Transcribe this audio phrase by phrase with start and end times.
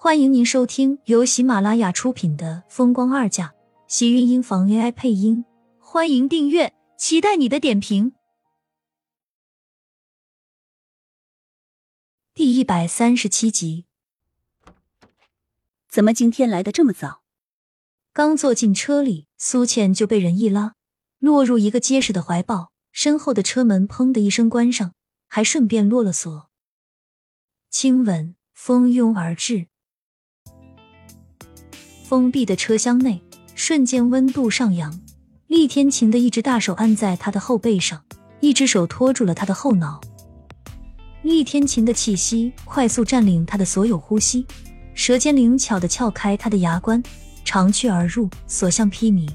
[0.00, 3.48] 欢迎您收听由喜马拉雅出品的《风光二嫁》，
[3.88, 5.44] 喜运音房 AI 配音。
[5.80, 8.12] 欢迎订阅，期待你的点评。
[12.32, 13.86] 第一百三十七集，
[15.88, 17.24] 怎么今天来的这么早？
[18.12, 20.76] 刚坐进车里，苏倩就被人一拉，
[21.18, 24.94] 落入一个结实的怀抱，身后的车门砰的一声关上，
[25.26, 26.48] 还顺便落了锁。
[27.68, 29.66] 亲吻蜂拥而至。
[32.08, 33.20] 封闭的车厢内，
[33.54, 34.98] 瞬间温度上扬。
[35.48, 38.02] 厉天晴的一只大手按在他的后背上，
[38.40, 40.00] 一只手托住了他的后脑。
[41.20, 44.46] 厉天晴的气息快速占领他的所有呼吸，
[44.94, 47.02] 舌尖灵巧的撬开他的牙关，
[47.44, 49.28] 长驱而入，所向披靡。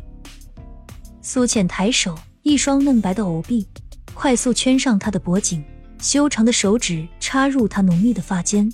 [1.21, 3.67] 苏浅抬手，一双嫩白的藕臂
[4.15, 5.63] 快速圈上他的脖颈，
[5.99, 8.73] 修长的手指插入他浓密的发间，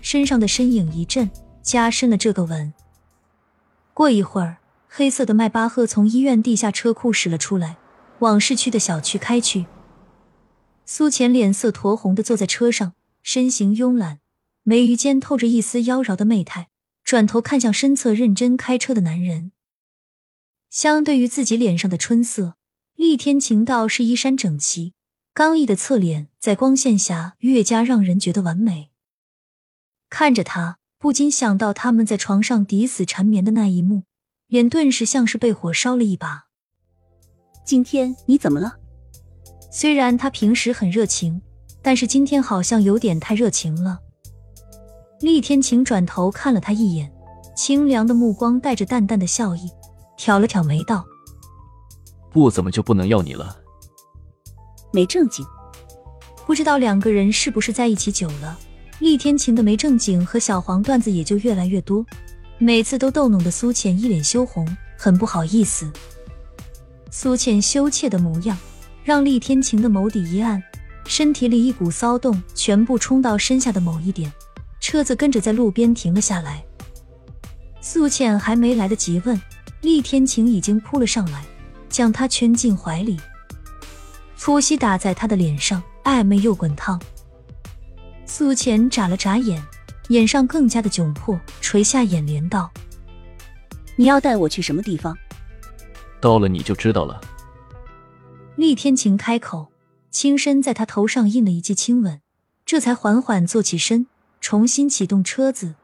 [0.00, 1.30] 身上的身影一震。
[1.62, 2.74] 加深了这个吻。
[3.94, 7.76] 过一会儿，黑色的迈巴赫从医院地下车库驶了出来，
[8.18, 9.66] 往市区的小区开去。
[10.84, 14.18] 苏浅脸色酡红的坐在车上，身形慵懒，
[14.62, 16.68] 眉宇间透着一丝妖娆的媚态，
[17.04, 19.52] 转头看向身侧认真开车的男人。
[20.68, 22.56] 相对于自己脸上的春色，
[22.96, 24.94] 厉天晴倒是衣衫整齐，
[25.32, 28.90] 刚毅的侧脸在光线下越加让人觉得完美。
[30.10, 30.78] 看着他。
[31.02, 34.04] 不禁想到他们在床上抵死缠绵的那一幕，
[34.46, 36.44] 脸顿时像是被火烧了一把。
[37.66, 38.76] 今天你怎么了？
[39.68, 41.42] 虽然他平时很热情，
[41.82, 43.98] 但是今天好像有点太热情了。
[45.20, 47.12] 厉天晴转头看了他一眼，
[47.56, 49.68] 清凉的目光带着淡淡的笑意，
[50.16, 51.04] 挑了挑眉道
[52.30, 53.56] ：“不怎么就不能要你了？
[54.92, 55.44] 没正经。
[56.46, 58.56] 不知道两个人是不是在一起久了。”
[58.98, 62.04] 厉天晴的没正经和小黄段子也就越来越多，
[62.58, 64.64] 每次都逗弄的苏浅一脸羞红，
[64.96, 65.90] 很不好意思。
[67.10, 68.56] 苏浅羞怯的模样
[69.04, 70.62] 让厉天晴的眸底一暗，
[71.04, 74.32] 身体里一股骚动全部冲到身下的某一点，
[74.80, 76.64] 车子跟着在路边停了下来。
[77.80, 79.38] 苏浅还没来得及问，
[79.80, 81.44] 厉天晴已经扑了上来，
[81.88, 83.18] 将她圈进怀里，
[84.38, 87.00] 呼吸打在他的脸上，暧昧又滚烫。
[88.42, 89.62] 苏浅眨了眨眼，
[90.08, 92.68] 眼上更加的窘迫，垂下眼帘道
[93.94, 95.16] ：“你要带我去什么地方？
[96.20, 97.20] 到了你就知道了。”
[98.56, 99.70] 厉天晴开口，
[100.10, 102.20] 轻身在他头上印了一记亲吻，
[102.66, 104.08] 这才缓缓坐起身，
[104.40, 105.76] 重新启动车子。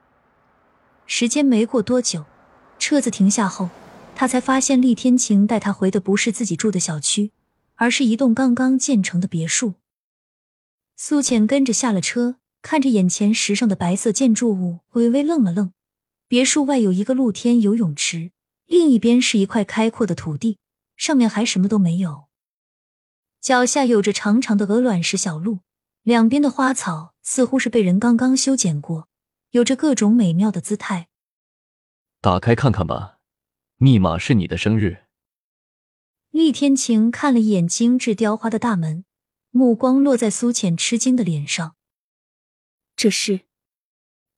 [1.07, 2.25] 时间没过多久，
[2.81, 3.71] 车子停下后，
[4.17, 7.31] 他才发现厉天晴带他回的不是自己住的小区，
[7.77, 9.75] 而是一栋刚刚建成的别墅。
[10.97, 15.73] 苏浅跟着下了车，看着眼前时尚的白色建筑物，微微愣了愣。
[16.27, 18.33] 别墅外有一个露天游泳池，
[18.67, 20.59] 另一边是一块开阔的土地，
[20.97, 22.25] 上面还什么都没有。
[23.41, 25.61] 脚下有着长长的鹅卵石小路，
[26.03, 29.09] 两边的花草似乎是被人刚刚修剪过，
[29.53, 31.09] 有着各种美妙的姿态。
[32.21, 33.19] 打开看看吧，
[33.77, 35.05] 密码是你的生日。
[36.31, 39.05] 厉天晴看了一眼精致雕花的大门。
[39.51, 41.75] 目光落在苏浅吃惊的脸上，
[42.99, 43.43] 这是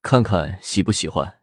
[0.03, 1.41] 看看喜不喜欢。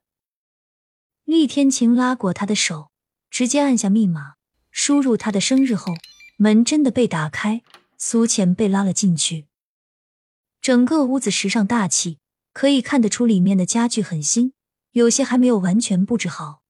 [1.23, 2.91] 厉天晴拉过他的手，
[3.31, 4.35] 直接按下密码，
[4.69, 5.95] 输入他的生日后，
[6.37, 7.63] 门真的被打开，
[7.97, 9.47] 苏浅被拉了进去。
[10.61, 12.19] 整个屋子时尚大气，
[12.53, 14.53] 可以看得出里面的家具很新，
[14.91, 16.61] 有些还没有完全布置好。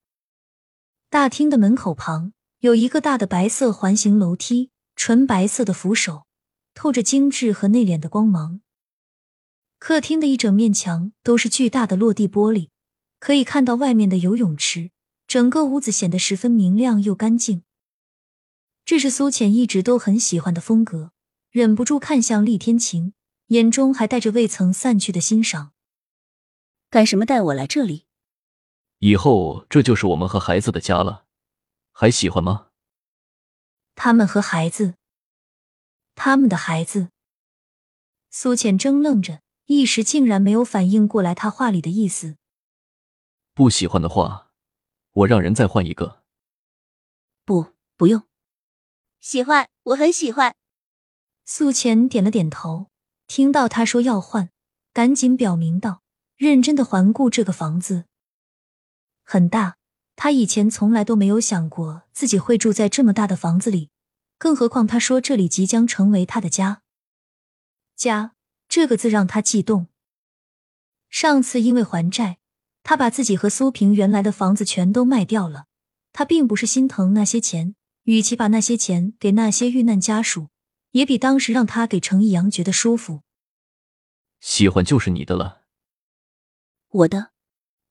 [1.09, 6.25] 大厅的门口旁有一个大的白色环形楼梯，纯白色的扶手。
[6.73, 8.61] 透着精致和内敛的光芒。
[9.79, 12.69] 客厅的一整面墙都是巨大的落地玻璃，
[13.19, 14.91] 可以看到外面的游泳池。
[15.27, 17.63] 整个屋子显得十分明亮又干净。
[18.85, 21.11] 这是苏浅一直都很喜欢的风格，
[21.51, 23.13] 忍不住看向厉天晴，
[23.47, 25.73] 眼中还带着未曾散去的欣赏。
[26.89, 28.05] 干什么带我来这里？
[28.99, 31.25] 以后这就是我们和孩子的家了，
[31.91, 32.69] 还喜欢吗？
[33.95, 34.95] 他们和孩子。
[36.15, 37.09] 他们的孩子，
[38.29, 42.37] 苏浅怔愣着，一时竟然没有反应过来他话里的意思。
[43.53, 44.51] 不喜欢的话，
[45.11, 46.23] 我让人再换一个。
[47.45, 48.23] 不，不用。
[49.19, 50.55] 喜欢，我很喜欢。
[51.43, 52.87] 素浅点了点头，
[53.27, 54.49] 听到他说要换，
[54.93, 56.01] 赶紧表明道，
[56.35, 58.05] 认真的环顾这个房子，
[59.23, 59.77] 很大。
[60.15, 63.91] 他以前从来都没有想过自己会住在这么大的房子里。
[64.37, 66.81] 更何况，他说这里即将成为他的家。
[67.95, 68.33] 家
[68.77, 69.87] 这个字让他悸动。
[71.09, 72.37] 上次因为还债，
[72.83, 75.65] 他把自己和苏萍原来的房子全都卖掉了。
[76.13, 80.49] 他并不是心疼那些钱，与其把那些钱给那些遇难家属，
[80.91, 83.23] 也比当时让他给程逸阳觉得舒服。
[84.41, 85.63] 喜欢就是你的了。
[86.89, 87.31] 我的，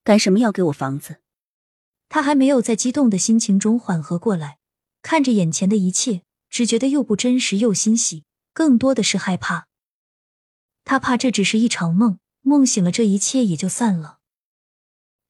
[0.05, 1.17] 干什么要给我房子？
[2.09, 4.59] 他还没有在激动的心情中缓和过来，
[5.03, 8.23] 看着眼前的一切，只觉得又不真实又欣喜，
[8.53, 9.67] 更多的是害怕。
[10.87, 14.21] 他怕这只是一场梦，梦醒了，这一切也就散了。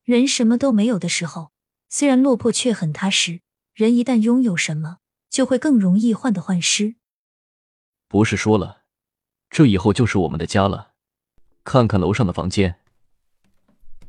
[0.04, 1.50] 人什么都没有的时候。
[1.88, 3.40] 虽然落魄，却很踏实。
[3.72, 4.98] 人一旦拥有什么，
[5.30, 6.96] 就会更容易患得患失。
[8.06, 8.82] 不是说了，
[9.48, 10.90] 这以后就是我们的家了。
[11.64, 12.80] 看看楼上的房间。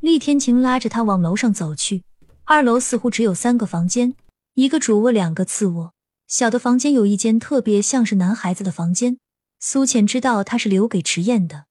[0.02, 2.04] 厉天晴拉着他往楼上走去。
[2.44, 4.16] 二楼似乎只有三个房间，
[4.56, 5.94] 一个主卧，两个次卧。
[6.28, 9.20] 小的房间有一间特别像是男孩子的房间。
[9.60, 11.66] 苏浅知道他是留给迟燕的。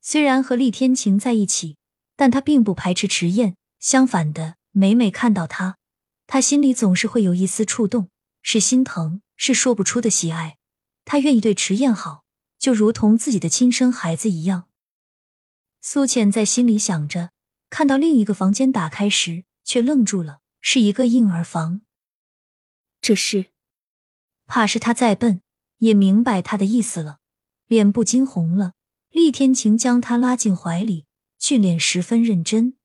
[0.00, 1.76] 虽然和厉天晴在一起，
[2.16, 4.56] 但他并不排斥迟燕，相反的。
[4.70, 5.76] 每每看到他，
[6.26, 8.10] 他心里总是会有一丝触动，
[8.42, 10.56] 是心疼，是说不出的喜爱。
[11.04, 12.24] 他愿意对迟燕好，
[12.58, 14.68] 就如同自己的亲生孩子一样。
[15.80, 17.30] 苏浅在心里想着，
[17.70, 21.80] 看到另一个房间打开时，却愣住了，是一个婴儿房。
[23.00, 23.46] 这是，
[24.46, 25.40] 怕是他再笨，
[25.78, 27.18] 也明白他的意思了，
[27.66, 28.74] 脸不禁红了。
[29.10, 31.06] 厉天晴将他拉进怀里，
[31.38, 32.76] 俊脸十分认真。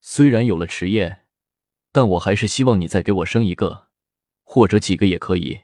[0.00, 1.26] 虽然有了迟燕，
[1.90, 3.88] 但我还是希望你再给我生一个，
[4.44, 5.62] 或者几个也可以。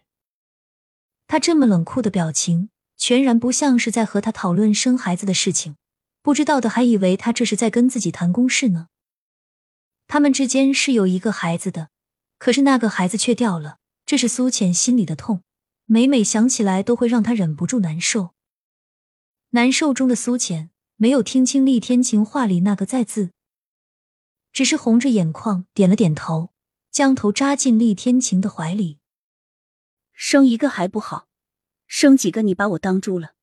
[1.27, 5.77] 他这么冷酷的表情，全然不像是在和他讨论生孩子的事情。
[6.21, 8.89] 不知道的还以为他这是在跟自己谈公事呢。
[10.07, 11.91] 他们之间是有一个孩子的，
[12.39, 15.43] 可是那个孩子却掉了，这是苏浅心里的痛，
[15.87, 18.35] 每每想起来都会让他忍不住难受。
[19.51, 23.31] 难受中的苏浅没有听清厉天晴话里那个“在”字。
[24.53, 26.53] 只是红着眼眶点了点头，
[26.91, 28.99] 将头扎进厉天晴的怀里。
[30.13, 31.27] 生一个还不好，
[31.89, 33.35] 生几个你把我当猪了。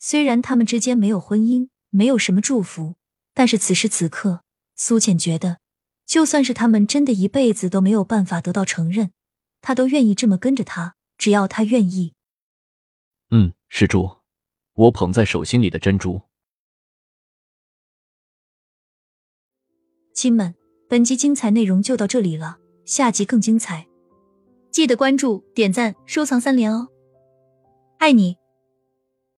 [0.00, 2.96] 虽然他们之间没有婚姻，没有什么祝福，
[3.32, 4.42] 但是此时此刻，
[4.74, 5.60] 苏浅觉得，
[6.04, 9.12] 就算是他们真的一辈子都没有办法得到承认，
[9.60, 12.14] 他都愿意这么跟着他，只要他愿意。
[13.30, 14.18] 嗯，是珠，
[14.74, 16.22] 我捧在手心里的珍珠。
[20.14, 20.54] 亲们，
[20.88, 23.86] 本集精彩内容就到这里了，下集更精彩，
[24.70, 26.88] 记得关注、点赞、收藏三连哦，
[27.98, 28.36] 爱你。